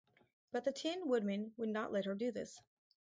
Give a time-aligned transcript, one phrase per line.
[0.51, 2.59] But the Tin Woodman would not let her do this.